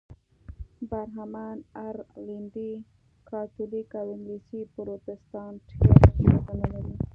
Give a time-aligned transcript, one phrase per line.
[0.89, 1.57] برهمن،
[1.87, 2.71] ارلنډي
[3.29, 5.63] کاتولیک او انګلیسي پروتستانت
[6.29, 6.93] یو ډول روزنه لري.